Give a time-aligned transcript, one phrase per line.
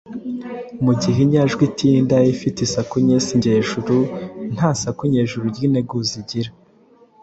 [0.83, 3.97] Mu gihe inyajwi itinda ifite isaku nyesi ngejuru
[4.55, 6.51] nta saku nyejuru ry’integuza igira.